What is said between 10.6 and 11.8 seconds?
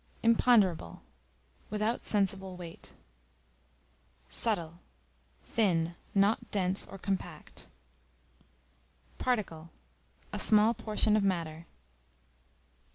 portion of matter.